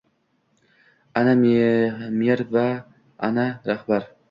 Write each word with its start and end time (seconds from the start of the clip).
—Ana 1.21 1.35
mer, 1.43 2.43
ana 3.31 3.47
rahbar! 3.71 4.13